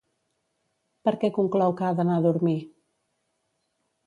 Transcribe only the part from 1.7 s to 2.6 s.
que ha d'anar a dormir?